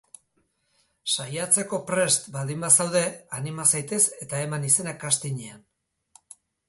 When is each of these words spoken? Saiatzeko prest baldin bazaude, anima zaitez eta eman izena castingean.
Saiatzeko 1.15 1.79
prest 1.91 2.25
baldin 2.37 2.65
bazaude, 2.67 3.03
anima 3.41 3.67
zaitez 3.75 4.01
eta 4.27 4.41
eman 4.47 4.67
izena 4.71 4.95
castingean. 5.05 5.61